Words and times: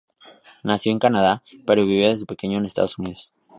Nació 0.63 0.91
en 0.91 0.97
Canadá, 0.97 1.43
pero 1.67 1.85
vivió 1.85 2.09
desde 2.09 2.25
pequeño 2.25 2.57
en 2.57 2.65
Estados 2.65 2.97
Unidos. 2.97 3.35